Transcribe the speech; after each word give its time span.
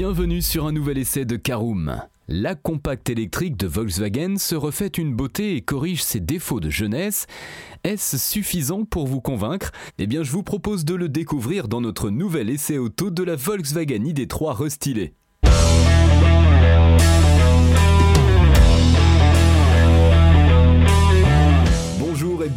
Bienvenue 0.00 0.42
sur 0.42 0.68
un 0.68 0.70
nouvel 0.70 0.96
essai 0.96 1.24
de 1.24 1.34
Caroom. 1.34 2.00
La 2.28 2.54
compacte 2.54 3.10
électrique 3.10 3.56
de 3.56 3.66
Volkswagen 3.66 4.36
se 4.38 4.54
refait 4.54 4.86
une 4.86 5.12
beauté 5.12 5.56
et 5.56 5.60
corrige 5.60 6.04
ses 6.04 6.20
défauts 6.20 6.60
de 6.60 6.70
jeunesse. 6.70 7.26
Est-ce 7.82 8.16
suffisant 8.16 8.84
pour 8.84 9.08
vous 9.08 9.20
convaincre? 9.20 9.72
Eh 9.98 10.06
bien, 10.06 10.22
je 10.22 10.30
vous 10.30 10.44
propose 10.44 10.84
de 10.84 10.94
le 10.94 11.08
découvrir 11.08 11.66
dans 11.66 11.80
notre 11.80 12.10
nouvel 12.10 12.48
essai 12.48 12.78
auto 12.78 13.10
de 13.10 13.24
la 13.24 13.34
Volkswagen 13.34 14.04
ID3 14.04 14.52
restylée. 14.52 15.14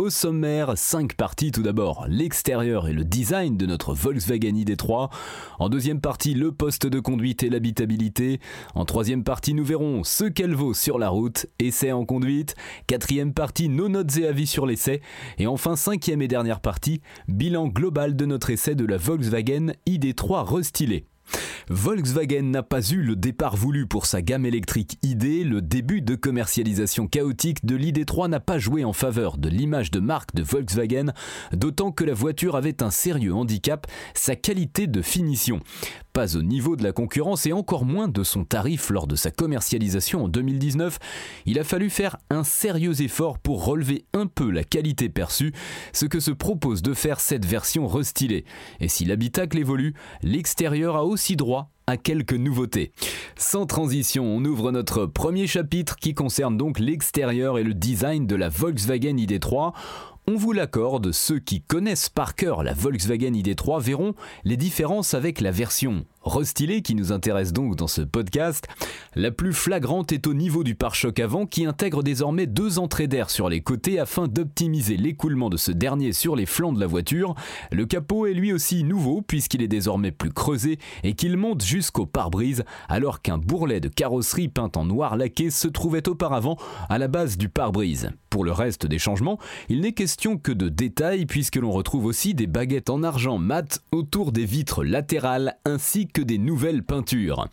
Au 0.00 0.10
sommaire, 0.10 0.78
5 0.78 1.14
parties 1.14 1.50
tout 1.50 1.64
d'abord, 1.64 2.06
l'extérieur 2.08 2.86
et 2.86 2.92
le 2.92 3.02
design 3.02 3.56
de 3.56 3.66
notre 3.66 3.94
Volkswagen 3.94 4.52
ID3. 4.52 5.10
En 5.58 5.68
deuxième 5.68 6.00
partie, 6.00 6.34
le 6.34 6.52
poste 6.52 6.86
de 6.86 7.00
conduite 7.00 7.42
et 7.42 7.50
l'habitabilité. 7.50 8.38
En 8.76 8.84
troisième 8.84 9.24
partie, 9.24 9.54
nous 9.54 9.64
verrons 9.64 10.04
ce 10.04 10.26
qu'elle 10.26 10.54
vaut 10.54 10.72
sur 10.72 11.00
la 11.00 11.08
route, 11.08 11.46
essai 11.58 11.90
en 11.90 12.04
conduite. 12.04 12.54
Quatrième 12.86 13.34
partie, 13.34 13.68
nos 13.68 13.88
notes 13.88 14.16
et 14.18 14.28
avis 14.28 14.46
sur 14.46 14.66
l'essai. 14.66 15.02
Et 15.36 15.48
enfin, 15.48 15.74
cinquième 15.74 16.22
et 16.22 16.28
dernière 16.28 16.60
partie, 16.60 17.00
bilan 17.26 17.66
global 17.66 18.14
de 18.14 18.24
notre 18.24 18.50
essai 18.50 18.76
de 18.76 18.86
la 18.86 18.98
Volkswagen 18.98 19.72
ID3 19.88 20.44
restylée. 20.44 21.06
Volkswagen 21.68 22.42
n'a 22.42 22.62
pas 22.62 22.80
eu 22.80 23.02
le 23.02 23.16
départ 23.16 23.56
voulu 23.56 23.86
pour 23.86 24.06
sa 24.06 24.22
gamme 24.22 24.46
électrique 24.46 24.98
ID, 25.02 25.44
le 25.44 25.60
début 25.60 26.00
de 26.00 26.14
commercialisation 26.14 27.06
chaotique 27.06 27.64
de 27.66 27.76
l'ID3 27.76 28.28
n'a 28.28 28.40
pas 28.40 28.58
joué 28.58 28.84
en 28.84 28.92
faveur 28.92 29.36
de 29.36 29.48
l'image 29.48 29.90
de 29.90 30.00
marque 30.00 30.34
de 30.34 30.42
Volkswagen, 30.42 31.12
d'autant 31.52 31.92
que 31.92 32.04
la 32.04 32.14
voiture 32.14 32.56
avait 32.56 32.82
un 32.82 32.90
sérieux 32.90 33.34
handicap, 33.34 33.86
sa 34.14 34.36
qualité 34.36 34.86
de 34.86 35.02
finition 35.02 35.60
pas 36.12 36.36
au 36.36 36.42
niveau 36.42 36.76
de 36.76 36.82
la 36.82 36.92
concurrence 36.92 37.46
et 37.46 37.52
encore 37.52 37.84
moins 37.84 38.08
de 38.08 38.22
son 38.22 38.44
tarif 38.44 38.90
lors 38.90 39.06
de 39.06 39.16
sa 39.16 39.30
commercialisation 39.30 40.24
en 40.24 40.28
2019, 40.28 40.98
il 41.46 41.58
a 41.58 41.64
fallu 41.64 41.90
faire 41.90 42.16
un 42.30 42.44
sérieux 42.44 43.02
effort 43.02 43.38
pour 43.38 43.64
relever 43.64 44.04
un 44.14 44.26
peu 44.26 44.50
la 44.50 44.64
qualité 44.64 45.08
perçue, 45.08 45.52
ce 45.92 46.06
que 46.06 46.20
se 46.20 46.30
propose 46.30 46.82
de 46.82 46.94
faire 46.94 47.20
cette 47.20 47.44
version 47.44 47.86
restylée. 47.86 48.44
Et 48.80 48.88
si 48.88 49.04
l'habitacle 49.04 49.58
évolue, 49.58 49.94
l'extérieur 50.22 50.96
a 50.96 51.04
aussi 51.04 51.36
droit 51.36 51.70
à 51.88 51.96
quelques 51.96 52.34
nouveautés. 52.34 52.92
Sans 53.38 53.64
transition, 53.64 54.22
on 54.24 54.44
ouvre 54.44 54.72
notre 54.72 55.06
premier 55.06 55.46
chapitre 55.46 55.96
qui 55.96 56.12
concerne 56.12 56.58
donc 56.58 56.78
l'extérieur 56.78 57.58
et 57.58 57.62
le 57.62 57.72
design 57.72 58.26
de 58.26 58.36
la 58.36 58.50
Volkswagen 58.50 59.16
ID3. 59.16 59.72
On 60.30 60.36
vous 60.36 60.52
l'accorde, 60.52 61.10
ceux 61.12 61.38
qui 61.38 61.62
connaissent 61.62 62.10
par 62.10 62.34
cœur 62.34 62.62
la 62.62 62.74
Volkswagen 62.74 63.32
ID3 63.32 63.80
verront 63.80 64.14
les 64.44 64.58
différences 64.58 65.14
avec 65.14 65.40
la 65.40 65.50
version 65.50 66.04
restylée 66.28 66.82
qui 66.82 66.94
nous 66.94 67.12
intéresse 67.12 67.52
donc 67.52 67.76
dans 67.76 67.86
ce 67.86 68.02
podcast. 68.02 68.66
La 69.14 69.30
plus 69.30 69.52
flagrante 69.52 70.12
est 70.12 70.26
au 70.26 70.34
niveau 70.34 70.64
du 70.64 70.74
pare-choc 70.74 71.18
avant 71.20 71.46
qui 71.46 71.66
intègre 71.66 72.02
désormais 72.02 72.46
deux 72.46 72.78
entrées 72.78 73.08
d'air 73.08 73.30
sur 73.30 73.48
les 73.48 73.60
côtés 73.60 73.98
afin 73.98 74.28
d'optimiser 74.28 74.96
l'écoulement 74.96 75.50
de 75.50 75.56
ce 75.56 75.72
dernier 75.72 76.12
sur 76.12 76.36
les 76.36 76.46
flancs 76.46 76.72
de 76.72 76.80
la 76.80 76.86
voiture. 76.86 77.34
Le 77.72 77.86
capot 77.86 78.26
est 78.26 78.34
lui 78.34 78.52
aussi 78.52 78.84
nouveau 78.84 79.22
puisqu'il 79.22 79.62
est 79.62 79.68
désormais 79.68 80.12
plus 80.12 80.32
creusé 80.32 80.78
et 81.02 81.14
qu'il 81.14 81.36
monte 81.36 81.62
jusqu'au 81.62 82.06
pare-brise 82.06 82.64
alors 82.88 83.22
qu'un 83.22 83.38
bourrelet 83.38 83.80
de 83.80 83.88
carrosserie 83.88 84.48
peint 84.48 84.70
en 84.76 84.84
noir 84.84 85.16
laqué 85.16 85.50
se 85.50 85.68
trouvait 85.68 86.08
auparavant 86.08 86.56
à 86.88 86.98
la 86.98 87.08
base 87.08 87.38
du 87.38 87.48
pare-brise. 87.48 88.10
Pour 88.30 88.44
le 88.44 88.52
reste 88.52 88.86
des 88.86 88.98
changements, 88.98 89.38
il 89.68 89.80
n'est 89.80 89.92
question 89.92 90.36
que 90.36 90.52
de 90.52 90.68
détails 90.68 91.26
puisque 91.26 91.56
l'on 91.56 91.72
retrouve 91.72 92.04
aussi 92.04 92.34
des 92.34 92.46
baguettes 92.46 92.90
en 92.90 93.02
argent 93.02 93.38
mat 93.38 93.80
autour 93.90 94.32
des 94.32 94.44
vitres 94.44 94.84
latérales 94.84 95.56
ainsi 95.64 96.06
que 96.06 96.17
des 96.20 96.38
nouvelles 96.38 96.82
peintures. 96.82 97.48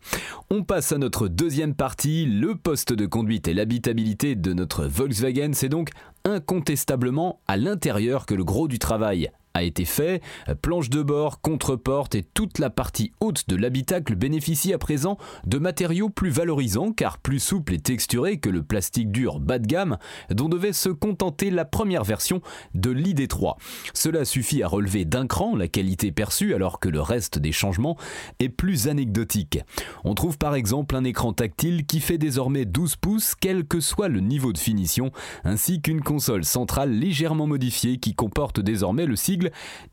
On 0.49 0.63
passe 0.63 0.91
à 0.91 0.97
notre 0.97 1.27
deuxième 1.27 1.75
partie, 1.75 2.25
le 2.25 2.55
poste 2.55 2.93
de 2.93 3.05
conduite 3.05 3.47
et 3.47 3.53
l'habitabilité 3.53 4.35
de 4.35 4.53
notre 4.53 4.85
Volkswagen, 4.85 5.51
c'est 5.53 5.69
donc 5.69 5.89
incontestablement 6.23 7.41
à 7.47 7.57
l'intérieur 7.57 8.25
que 8.25 8.35
le 8.35 8.43
gros 8.43 8.67
du 8.67 8.79
travail 8.79 9.31
a 9.55 9.63
été 9.63 9.85
fait. 9.85 10.21
Planche 10.61 10.89
de 10.89 11.01
bord, 11.01 11.41
contre-porte 11.41 12.13
et 12.13 12.23
toute 12.23 12.59
la 12.59 12.69
partie 12.69 13.13
haute 13.21 13.47
de 13.47 13.55
l'habitacle 13.55 14.15
bénéficie 14.15 14.73
à 14.73 14.77
présent 14.77 15.17
de 15.47 15.57
matériaux 15.57 16.09
plus 16.09 16.29
valorisants 16.29 16.91
car 16.91 17.17
plus 17.17 17.39
souples 17.39 17.73
et 17.73 17.79
texturés 17.79 18.37
que 18.37 18.49
le 18.49 18.63
plastique 18.63 19.11
dur 19.11 19.39
bas 19.39 19.57
de 19.57 19.65
gamme 19.65 19.97
dont 20.29 20.49
devait 20.49 20.73
se 20.73 20.89
contenter 20.89 21.49
la 21.49 21.63
première 21.63 22.03
version 22.03 22.41
de 22.73 22.91
l'ID3. 22.91 23.55
Cela 23.93 24.25
suffit 24.25 24.61
à 24.61 24.67
relever 24.67 25.05
d'un 25.05 25.25
cran 25.25 25.55
la 25.55 25.69
qualité 25.69 26.11
perçue 26.11 26.53
alors 26.53 26.79
que 26.79 26.89
le 26.89 26.99
reste 26.99 27.39
des 27.39 27.53
changements 27.53 27.97
est 28.39 28.49
plus 28.49 28.89
anecdotique. 28.89 29.59
On 30.03 30.15
trouve 30.15 30.37
par 30.37 30.55
exemple 30.55 30.97
un 30.97 31.05
écran 31.05 31.31
tactile 31.31 31.85
qui 31.85 32.01
fait 32.01 32.17
désormais 32.17 32.65
12 32.65 32.97
pouces 32.97 33.35
quel 33.39 33.65
que 33.65 33.79
soit 33.79 34.09
le 34.09 34.19
niveau 34.19 34.51
de 34.51 34.57
finition 34.57 35.11
ainsi 35.45 35.81
qu'une 35.81 36.01
console 36.01 36.43
centrale 36.43 36.91
légèrement 36.91 37.47
modifiée 37.47 37.99
qui 37.99 38.15
comporte 38.15 38.59
désormais 38.59 39.05
le 39.05 39.15
sigle 39.15 39.44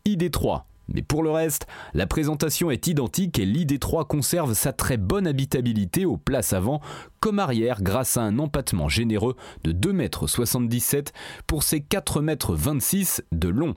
ID3. 0.07 0.63
Mais 0.89 1.03
pour 1.03 1.23
le 1.23 1.31
reste, 1.31 1.67
la 1.95 2.07
présentation 2.07 2.71
est 2.71 2.87
identique 2.87 3.39
et 3.39 3.47
l'ID3 3.47 4.07
conserve 4.07 4.55
sa 4.55 4.73
très 4.73 4.97
bonne 4.97 5.27
habitabilité 5.27 6.05
aux 6.05 6.17
places 6.17 6.53
avant 6.53 6.81
comme 7.23 7.39
arrière 7.39 7.83
grâce 7.83 8.17
à 8.17 8.23
un 8.23 8.41
empattement 8.41 8.89
généreux 8.89 9.37
de 9.63 9.71
2,77 9.73 10.97
m 10.97 11.05
pour 11.47 11.63
ses 11.63 11.79
4,26 11.79 13.21
m 13.21 13.27
de 13.31 13.49
long. 13.49 13.77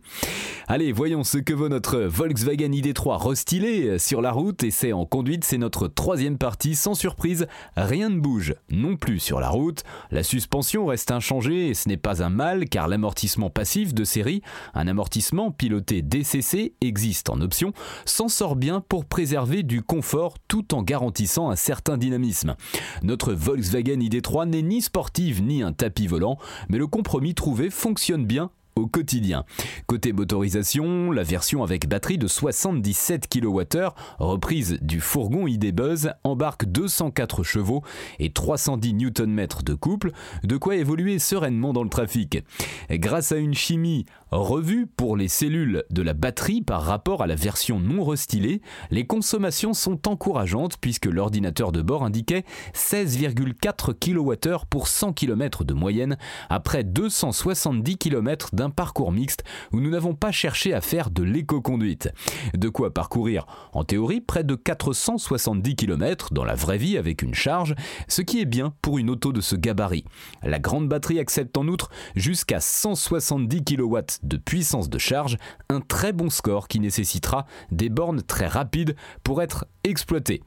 Allez, 0.68 0.92
voyons 0.92 1.24
ce 1.24 1.38
que 1.38 1.54
vaut 1.54 1.70
notre 1.70 2.00
Volkswagen 2.00 2.72
ID3 2.72 3.28
restylé 3.28 4.00
sur 4.00 4.24
la 4.24 4.32
route 4.32 4.64
et 4.64 4.72
c'est 4.72 4.94
en 4.94 5.06
conduite, 5.06 5.44
c'est 5.44 5.60
notre 5.60 5.88
troisième 5.88 6.40
partie. 6.40 6.74
Sans 6.76 6.96
surprise, 6.96 7.46
rien 7.78 8.10
ne 8.10 8.20
bouge 8.20 8.56
non 8.72 8.98
plus 8.98 9.20
sur 9.20 9.40
la 9.40 9.50
route. 9.50 9.84
La 10.10 10.24
suspension 10.24 10.88
reste 10.88 11.12
inchangée 11.12 11.68
et 11.68 11.76
ce 11.76 11.88
n'est 11.88 11.98
pas 11.98 12.24
un 12.24 12.30
mal 12.30 12.68
car 12.68 12.88
l'amortissement 12.88 13.52
passif 13.52 13.94
de 13.94 14.06
série, 14.06 14.42
un 14.74 14.88
amortissement 14.88 15.52
piloté 15.52 16.02
DCC 16.02 16.74
existe 16.82 17.30
en 17.30 17.40
option, 17.42 17.74
s'en 18.06 18.28
sort 18.28 18.56
bien 18.56 18.82
pour 18.82 19.06
préserver 19.06 19.62
du 19.62 19.84
confort 19.84 20.40
tout 20.48 20.74
en 20.74 20.82
garantissant 20.82 21.52
un 21.52 21.56
certain 21.56 22.00
dynamisme. 22.00 22.56
Notre 23.04 23.35
Volkswagen 23.36 24.00
ID3 24.00 24.48
n'est 24.48 24.62
ni 24.62 24.82
sportive 24.82 25.42
ni 25.42 25.62
un 25.62 25.74
tapis 25.74 26.08
volant, 26.08 26.38
mais 26.70 26.78
le 26.78 26.88
compromis 26.88 27.36
trouvé 27.36 27.70
fonctionne 27.70 28.26
bien 28.26 28.50
au 28.76 28.88
quotidien. 28.88 29.46
Côté 29.88 30.12
motorisation, 30.12 31.12
la 31.12 31.24
version 31.24 31.64
avec 31.64 31.88
batterie 31.88 32.18
de 32.18 32.28
77 32.28 33.30
kWh, 33.30 33.88
reprise 34.20 34.78
du 34.82 35.00
fourgon 35.00 35.48
ID 35.48 35.74
Buzz, 35.74 36.12
embarque 36.26 36.66
204 36.66 37.44
chevaux 37.44 37.84
et 38.20 38.32
310 38.32 38.94
Nm 38.94 39.48
de 39.64 39.74
couple, 39.76 40.12
de 40.44 40.58
quoi 40.58 40.76
évoluer 40.76 41.20
sereinement 41.20 41.72
dans 41.72 41.84
le 41.84 41.90
trafic. 41.90 42.44
Grâce 42.90 43.32
à 43.32 43.38
une 43.38 43.54
chimie 43.54 44.06
revue 44.32 44.88
pour 44.88 45.16
les 45.16 45.30
cellules 45.30 45.86
de 45.90 46.02
la 46.02 46.14
batterie 46.14 46.62
par 46.62 46.82
rapport 46.82 47.24
à 47.24 47.28
la 47.28 47.36
version 47.36 47.80
non 47.80 48.04
restylée, 48.04 48.62
les 48.92 49.06
consommations 49.08 49.74
sont 49.74 50.06
encourageantes 50.08 50.78
puisque 50.82 51.06
l'ordinateur 51.06 51.72
de 51.72 51.82
bord 51.82 52.04
indiquait 52.04 52.44
16,4 52.74 53.94
kWh 53.94 54.66
pour 54.70 54.90
100 54.90 55.14
km 55.14 55.64
de 55.64 55.74
moyenne 55.74 56.18
après 56.50 56.84
270 56.84 57.98
km 57.98 58.50
d'un 58.54 58.65
parcours 58.70 59.12
mixte 59.12 59.44
où 59.72 59.80
nous 59.80 59.90
n'avons 59.90 60.16
pas 60.16 60.32
cherché 60.32 60.74
à 60.74 60.82
faire 60.82 61.10
de 61.10 61.24
l'éco-conduite. 61.24 62.10
De 62.54 62.70
quoi 62.70 62.94
parcourir 62.94 63.46
en 63.74 63.84
théorie 63.84 64.22
près 64.22 64.44
de 64.44 64.56
470 64.56 65.76
km 65.76 66.34
dans 66.34 66.44
la 66.44 66.56
vraie 66.56 66.78
vie 66.78 66.98
avec 66.98 67.22
une 67.22 67.34
charge, 67.34 67.76
ce 68.08 68.22
qui 68.22 68.42
est 68.42 68.46
bien 68.46 68.74
pour 68.82 68.98
une 68.98 69.10
auto 69.10 69.32
de 69.32 69.42
ce 69.42 69.56
gabarit. 69.56 70.06
La 70.44 70.60
grande 70.60 70.88
batterie 70.88 71.20
accepte 71.20 71.58
en 71.58 71.68
outre 71.68 71.90
jusqu'à 72.16 72.60
170 72.60 73.64
kW 73.64 73.98
de 74.24 74.38
puissance 74.38 74.90
de 74.90 74.98
charge, 74.98 75.38
un 75.70 75.82
très 75.82 76.14
bon 76.14 76.30
score 76.30 76.68
qui 76.68 76.80
nécessitera 76.80 77.46
des 77.72 77.90
bornes 77.90 78.22
très 78.22 78.48
rapides 78.48 78.96
pour 79.24 79.42
être 79.42 79.66
exploitées. 79.84 80.42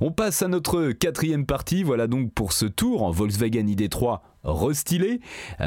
On 0.00 0.10
passe 0.10 0.42
à 0.42 0.48
notre 0.48 0.92
quatrième 0.92 1.46
partie, 1.46 1.82
voilà 1.82 2.06
donc 2.06 2.32
pour 2.32 2.52
ce 2.52 2.66
tour 2.66 3.02
en 3.02 3.10
Volkswagen 3.10 3.66
ID3 3.66 4.20
restylé. 4.44 5.20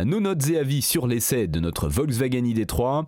Nos 0.04 0.19
notes 0.19 0.50
et 0.50 0.57
avis 0.60 0.81
sur 0.81 1.07
l'essai 1.07 1.48
de 1.48 1.60
notre 1.60 1.88
Volkswagen 1.88 2.44
ID3. 2.44 3.06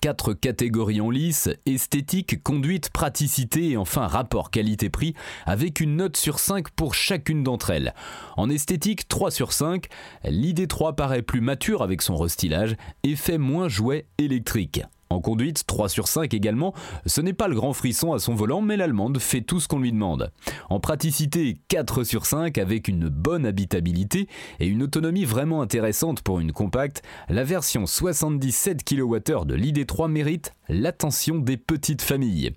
Quatre 0.00 0.34
catégories 0.34 1.00
en 1.00 1.10
lice, 1.10 1.48
esthétique, 1.64 2.42
conduite, 2.42 2.90
praticité 2.90 3.70
et 3.70 3.76
enfin 3.76 4.06
rapport 4.06 4.50
qualité-prix, 4.50 5.14
avec 5.46 5.80
une 5.80 5.96
note 5.96 6.16
sur 6.16 6.40
5 6.40 6.70
pour 6.70 6.94
chacune 6.94 7.42
d'entre 7.42 7.70
elles. 7.70 7.94
En 8.36 8.50
esthétique, 8.50 9.08
3 9.08 9.30
sur 9.30 9.52
5, 9.52 9.86
l'ID3 10.24 10.94
paraît 10.94 11.22
plus 11.22 11.40
mature 11.40 11.82
avec 11.82 12.02
son 12.02 12.16
restylage 12.16 12.76
et 13.02 13.16
fait 13.16 13.38
moins 13.38 13.68
jouet 13.68 14.06
électrique. 14.18 14.82
En 15.14 15.20
conduite, 15.20 15.64
3 15.68 15.88
sur 15.88 16.08
5 16.08 16.34
également, 16.34 16.74
ce 17.06 17.20
n'est 17.20 17.32
pas 17.32 17.46
le 17.46 17.54
grand 17.54 17.72
frisson 17.72 18.12
à 18.12 18.18
son 18.18 18.34
volant, 18.34 18.60
mais 18.60 18.76
l'allemande 18.76 19.20
fait 19.20 19.42
tout 19.42 19.60
ce 19.60 19.68
qu'on 19.68 19.78
lui 19.78 19.92
demande. 19.92 20.32
En 20.70 20.80
praticité, 20.80 21.56
4 21.68 22.02
sur 22.02 22.26
5 22.26 22.58
avec 22.58 22.88
une 22.88 23.08
bonne 23.08 23.46
habitabilité 23.46 24.26
et 24.58 24.66
une 24.66 24.82
autonomie 24.82 25.24
vraiment 25.24 25.62
intéressante 25.62 26.22
pour 26.22 26.40
une 26.40 26.50
compacte, 26.50 27.02
la 27.28 27.44
version 27.44 27.86
77 27.86 28.82
kWh 28.82 29.46
de 29.46 29.54
l'ID3 29.54 30.10
mérite 30.10 30.52
l'attention 30.68 31.38
des 31.38 31.58
petites 31.58 32.02
familles. 32.02 32.50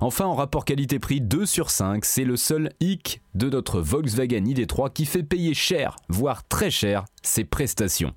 Enfin, 0.00 0.24
en 0.24 0.34
rapport 0.34 0.64
qualité-prix 0.64 1.20
2 1.20 1.46
sur 1.46 1.70
5, 1.70 2.04
c'est 2.04 2.24
le 2.24 2.36
seul 2.36 2.72
hic 2.80 3.22
de 3.36 3.48
notre 3.48 3.80
Volkswagen 3.80 4.42
ID3 4.42 4.92
qui 4.92 5.06
fait 5.06 5.22
payer 5.22 5.54
cher, 5.54 5.94
voire 6.08 6.42
très 6.48 6.72
cher, 6.72 7.04
ses 7.22 7.44
prestations. 7.44 8.14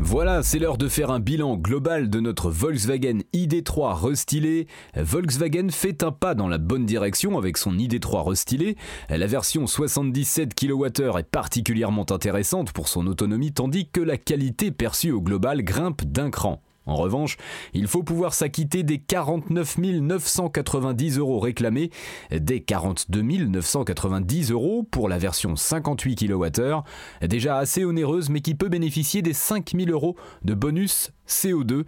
Voilà, 0.00 0.42
c'est 0.42 0.58
l'heure 0.58 0.78
de 0.78 0.88
faire 0.88 1.10
un 1.10 1.20
bilan 1.20 1.56
global 1.56 2.10
de 2.10 2.20
notre 2.20 2.50
Volkswagen 2.50 3.18
ID3 3.32 3.94
restylé. 3.94 4.66
Volkswagen 4.96 5.68
fait 5.70 6.02
un 6.02 6.10
pas 6.10 6.34
dans 6.34 6.48
la 6.48 6.58
bonne 6.58 6.86
direction 6.86 7.38
avec 7.38 7.56
son 7.56 7.74
ID3 7.74 8.28
restylé. 8.28 8.76
La 9.08 9.26
version 9.26 9.66
77 9.66 10.54
kWh 10.54 11.18
est 11.18 11.30
particulièrement 11.30 12.06
intéressante 12.10 12.72
pour 12.72 12.88
son 12.88 13.06
autonomie 13.06 13.52
tandis 13.52 13.88
que 13.88 14.00
la 14.00 14.16
qualité 14.16 14.70
perçue 14.70 15.12
au 15.12 15.20
global 15.20 15.62
grimpe 15.62 16.02
d'un 16.04 16.30
cran. 16.30 16.60
En 16.86 16.96
revanche, 16.96 17.36
il 17.74 17.86
faut 17.86 18.02
pouvoir 18.02 18.34
s'acquitter 18.34 18.82
des 18.82 18.98
49 18.98 19.78
990 19.78 21.18
euros 21.18 21.38
réclamés, 21.38 21.90
des 22.30 22.60
42 22.60 23.22
990 23.22 24.50
euros 24.50 24.82
pour 24.82 25.08
la 25.08 25.18
version 25.18 25.54
58 25.54 26.26
kWh, 26.26 27.26
déjà 27.26 27.58
assez 27.58 27.84
onéreuse 27.84 28.30
mais 28.30 28.40
qui 28.40 28.54
peut 28.54 28.68
bénéficier 28.68 29.22
des 29.22 29.32
5 29.32 29.72
000 29.76 29.90
euros 29.90 30.16
de 30.44 30.54
bonus 30.54 31.12
CO2. 31.28 31.84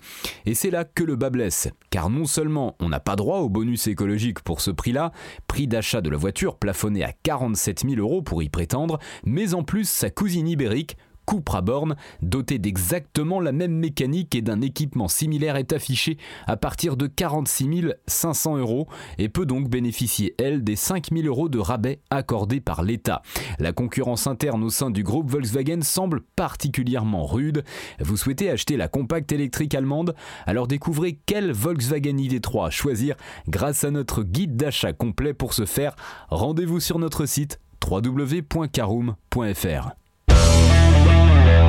Et 0.46 0.54
c'est 0.54 0.70
là 0.70 0.84
que 0.84 1.02
le 1.02 1.16
bas 1.16 1.30
blesse, 1.30 1.68
car 1.90 2.08
non 2.08 2.24
seulement 2.24 2.76
on 2.80 2.88
n'a 2.88 3.00
pas 3.00 3.16
droit 3.16 3.38
au 3.38 3.48
bonus 3.48 3.86
écologique 3.86 4.40
pour 4.40 4.60
ce 4.60 4.70
prix-là, 4.70 5.12
prix 5.48 5.66
d'achat 5.66 6.00
de 6.00 6.10
la 6.10 6.16
voiture 6.16 6.56
plafonné 6.56 7.04
à 7.04 7.12
47 7.12 7.84
000 7.88 8.00
euros 8.00 8.22
pour 8.22 8.42
y 8.42 8.48
prétendre, 8.48 8.98
mais 9.24 9.54
en 9.54 9.64
plus 9.64 9.88
sa 9.88 10.10
cousine 10.10 10.48
ibérique 10.48 10.96
Cupra 11.26 11.60
Born, 11.60 11.96
doté 12.22 12.58
d'exactement 12.58 13.40
la 13.40 13.52
même 13.52 13.74
mécanique 13.74 14.34
et 14.34 14.42
d'un 14.42 14.60
équipement 14.60 15.08
similaire, 15.08 15.56
est 15.56 15.72
affichée 15.72 16.18
à 16.46 16.56
partir 16.56 16.96
de 16.96 17.06
46 17.06 17.64
500 18.06 18.58
euros 18.58 18.88
et 19.18 19.28
peut 19.28 19.46
donc 19.46 19.68
bénéficier, 19.68 20.34
elle, 20.38 20.64
des 20.64 20.76
5 20.76 21.08
000 21.12 21.26
euros 21.26 21.48
de 21.48 21.58
rabais 21.58 22.00
accordés 22.10 22.60
par 22.60 22.82
l'État. 22.82 23.22
La 23.58 23.72
concurrence 23.72 24.26
interne 24.26 24.62
au 24.62 24.70
sein 24.70 24.90
du 24.90 25.02
groupe 25.02 25.30
Volkswagen 25.30 25.82
semble 25.82 26.20
particulièrement 26.36 27.26
rude. 27.26 27.64
Vous 28.00 28.16
souhaitez 28.16 28.50
acheter 28.50 28.76
la 28.76 28.88
compacte 28.88 29.32
électrique 29.32 29.74
allemande? 29.74 30.14
Alors 30.46 30.66
découvrez 30.66 31.18
quel 31.26 31.52
Volkswagen 31.52 32.16
ID3 32.16 32.70
choisir 32.70 33.16
grâce 33.48 33.84
à 33.84 33.90
notre 33.90 34.22
guide 34.22 34.56
d'achat 34.56 34.92
complet 34.92 35.34
pour 35.34 35.54
ce 35.54 35.64
faire. 35.64 35.96
Rendez-vous 36.28 36.80
sur 36.80 36.98
notre 36.98 37.26
site 37.26 37.60
www.caroom.fr. 37.84 40.03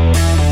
on 0.05 0.44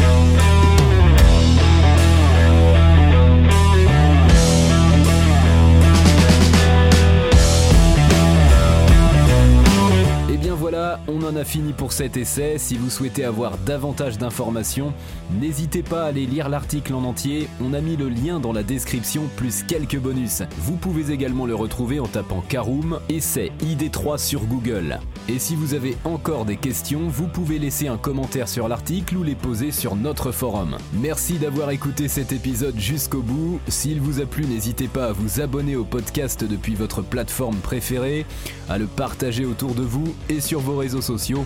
pour 11.94 11.98
cet 12.00 12.18
essai. 12.18 12.56
Si 12.57 12.75
vous 12.75 12.90
souhaitez 12.90 13.24
avoir 13.24 13.60
davantage 13.60 14.18
d'informations, 14.18 14.94
n'hésitez 15.40 15.84
pas 15.84 16.06
à 16.06 16.07
aller 16.07 16.25
lire 16.25 16.50
l'article 16.50 16.95
en 16.95 17.04
entier. 17.04 17.48
On 17.62 17.74
a 17.74 17.81
mis 17.81 17.98
le 17.98 18.10
lien 18.10 18.40
dans 18.40 18.51
la 18.51 18.63
description 18.63 19.30
plus 19.36 19.62
quelques 19.62 20.00
bonus. 20.00 20.42
Vous 20.57 20.75
pouvez 20.75 21.13
également 21.13 21.45
le 21.45 21.54
retrouver 21.54 22.00
en 22.00 22.07
tapant 22.07 22.42
Caroom 22.50 23.00
Essai 23.10 23.51
ID3 23.62 24.18
sur 24.18 24.45
Google. 24.45 25.00
Et 25.30 25.38
si 25.38 25.56
vous 25.56 25.75
avez 25.75 25.95
encore 26.04 26.45
des 26.45 26.57
questions, 26.57 27.01
vous 27.07 27.28
pouvez 27.28 27.60
laisser 27.60 27.88
un 27.88 27.98
commentaire 27.98 28.50
sur 28.50 28.68
l'article 28.68 29.18
ou 29.18 29.24
les 29.24 29.36
poser 29.36 29.72
sur 29.72 29.95
notre 29.95 30.31
forum. 30.31 30.78
Merci 30.94 31.38
d'avoir 31.38 31.69
écouté 31.69 32.07
cet 32.07 32.31
épisode 32.31 32.80
jusqu'au 32.80 33.22
bout. 33.22 33.60
S'il 33.68 34.01
vous 34.01 34.19
a 34.19 34.25
plu, 34.25 34.45
n'hésitez 34.45 34.88
pas 34.88 35.07
à 35.07 35.12
vous 35.12 35.42
abonner 35.42 35.75
au 35.75 35.84
podcast 35.84 36.44
depuis 36.44 36.74
votre 36.74 37.04
plateforme 37.04 37.57
préférée, 37.57 38.25
à 38.68 38.80
le 38.80 38.88
partager 38.88 39.45
autour 39.45 39.75
de 39.75 39.84
vous 39.84 40.16
et 40.30 40.42
sur 40.42 40.60
vos 40.60 40.78
réseaux 40.78 41.01
sociaux. 41.01 41.45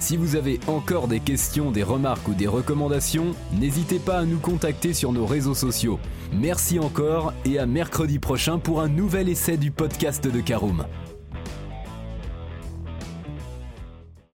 Si 0.00 0.16
vous 0.16 0.34
avez 0.34 0.58
encore 0.66 1.08
des 1.08 1.20
questions, 1.20 1.70
des 1.70 1.82
remarques 1.82 2.26
ou 2.26 2.32
des 2.32 2.46
recommandations, 2.46 3.34
n'hésitez 3.52 3.98
pas 3.98 4.18
à 4.18 4.24
nous 4.24 4.38
contacter 4.38 4.94
sur 4.94 5.12
nos 5.12 5.26
réseaux 5.26 5.54
sociaux. 5.54 6.00
Merci 6.32 6.78
encore 6.78 7.34
et 7.44 7.58
à 7.58 7.66
mercredi 7.66 8.18
prochain 8.18 8.58
pour 8.58 8.80
un 8.80 8.88
nouvel 8.88 9.28
essai 9.28 9.58
du 9.58 9.70
podcast 9.70 10.26
de 10.26 10.40
Caroom. 10.40 10.86